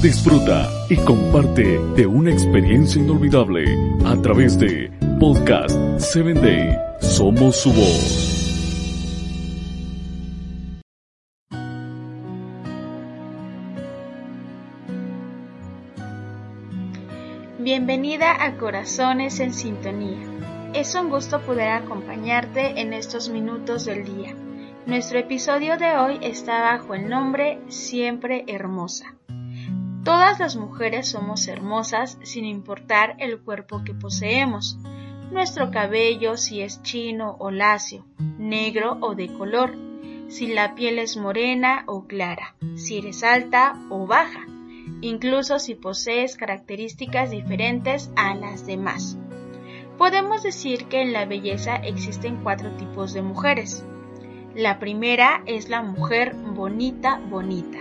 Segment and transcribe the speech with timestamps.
[0.00, 3.64] Disfruta y comparte de una experiencia inolvidable
[4.04, 6.78] a través de Podcast 7 Day.
[7.00, 8.36] Somos su voz.
[17.58, 20.20] Bienvenida a Corazones en Sintonía.
[20.74, 24.36] Es un gusto poder acompañarte en estos minutos del día.
[24.86, 29.16] Nuestro episodio de hoy está bajo el nombre Siempre Hermosa.
[30.06, 34.78] Todas las mujeres somos hermosas sin importar el cuerpo que poseemos,
[35.32, 38.06] nuestro cabello si es chino o lacio,
[38.38, 39.74] negro o de color,
[40.28, 44.46] si la piel es morena o clara, si eres alta o baja,
[45.00, 49.18] incluso si posees características diferentes a las demás.
[49.98, 53.84] Podemos decir que en la belleza existen cuatro tipos de mujeres.
[54.54, 57.80] La primera es la mujer bonita bonita,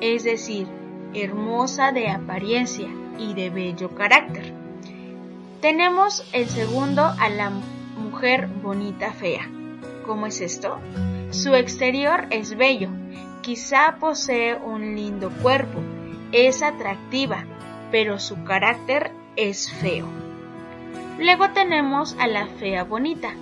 [0.00, 0.79] es decir,
[1.14, 2.88] hermosa de apariencia
[3.18, 4.52] y de bello carácter.
[5.60, 7.50] Tenemos el segundo a la
[7.96, 9.48] mujer bonita fea.
[10.06, 10.78] ¿Cómo es esto?
[11.30, 12.88] Su exterior es bello,
[13.42, 15.80] quizá posee un lindo cuerpo,
[16.32, 17.44] es atractiva,
[17.90, 20.06] pero su carácter es feo.
[21.18, 23.34] Luego tenemos a la fea bonita.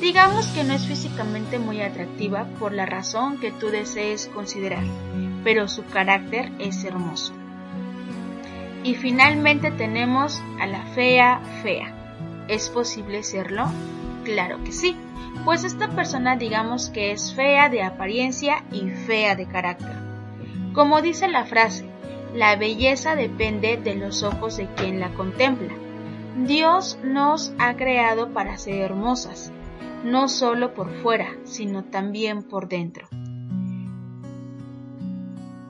[0.00, 4.84] Digamos que no es físicamente muy atractiva por la razón que tú desees considerar,
[5.46, 7.32] pero su carácter es hermoso.
[8.82, 11.94] Y finalmente tenemos a la fea fea.
[12.48, 13.66] ¿Es posible serlo?
[14.24, 14.96] Claro que sí,
[15.44, 19.94] pues esta persona digamos que es fea de apariencia y fea de carácter.
[20.72, 21.88] Como dice la frase,
[22.34, 25.74] la belleza depende de los ojos de quien la contempla.
[26.44, 29.52] Dios nos ha creado para ser hermosas,
[30.02, 33.06] no solo por fuera, sino también por dentro.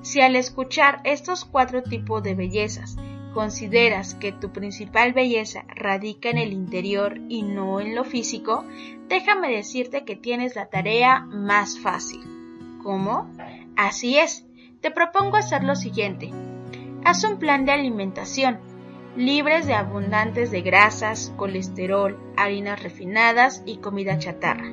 [0.07, 2.97] Si al escuchar estos cuatro tipos de bellezas
[3.35, 8.65] consideras que tu principal belleza radica en el interior y no en lo físico,
[9.09, 12.21] déjame decirte que tienes la tarea más fácil.
[12.85, 13.29] ¿Cómo?
[13.77, 14.47] Así es.
[14.81, 16.31] Te propongo hacer lo siguiente.
[17.05, 18.61] Haz un plan de alimentación,
[19.17, 24.73] libres de abundantes de grasas, colesterol, harinas refinadas y comida chatarra.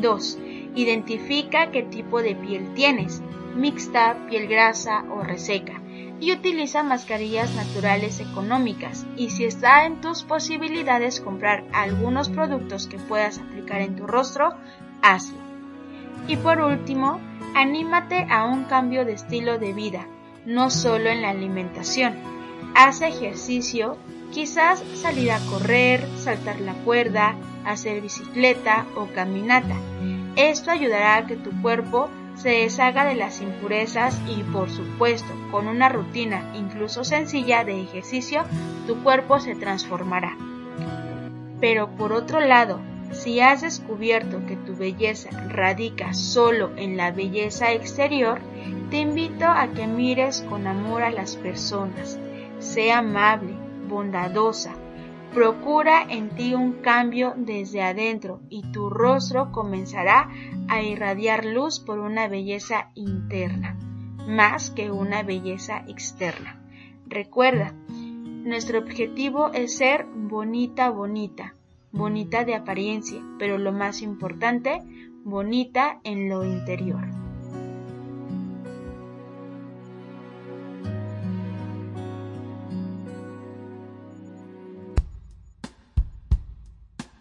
[0.00, 0.38] 2.
[0.74, 3.22] Identifica qué tipo de piel tienes
[3.54, 5.80] mixta, piel grasa o reseca,
[6.20, 12.98] y utiliza mascarillas naturales económicas y si está en tus posibilidades comprar algunos productos que
[12.98, 14.54] puedas aplicar en tu rostro,
[15.02, 15.38] hazlo.
[16.28, 17.18] Y por último,
[17.54, 20.06] anímate a un cambio de estilo de vida,
[20.44, 22.14] no solo en la alimentación.
[22.74, 23.96] Haz ejercicio,
[24.30, 29.76] quizás salir a correr, saltar la cuerda, hacer bicicleta o caminata.
[30.36, 35.66] Esto ayudará a que tu cuerpo se deshaga de las impurezas y por supuesto con
[35.66, 38.44] una rutina incluso sencilla de ejercicio
[38.86, 40.36] tu cuerpo se transformará.
[41.60, 42.80] Pero por otro lado,
[43.12, 48.40] si has descubierto que tu belleza radica solo en la belleza exterior,
[48.90, 52.18] te invito a que mires con amor a las personas.
[52.60, 53.54] Sé amable,
[53.88, 54.74] bondadosa,
[55.34, 60.28] Procura en ti un cambio desde adentro y tu rostro comenzará
[60.68, 63.78] a irradiar luz por una belleza interna,
[64.26, 66.60] más que una belleza externa.
[67.06, 71.54] Recuerda, nuestro objetivo es ser bonita, bonita,
[71.92, 74.82] bonita de apariencia, pero lo más importante,
[75.22, 77.06] bonita en lo interior.